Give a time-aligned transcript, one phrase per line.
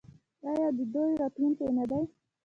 [0.47, 2.01] آیا او د دوی راتلونکی نه دی؟